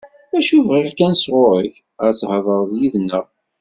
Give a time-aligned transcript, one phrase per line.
[0.37, 1.73] Acu bɣiɣ kan sɣur-k,
[2.05, 3.25] ad thedreḍ yid-neɣ.